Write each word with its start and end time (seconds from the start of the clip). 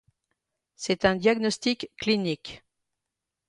C'est 0.77 1.05
un 1.05 1.15
diagnostic 1.15 1.91
clinique. 1.97 2.63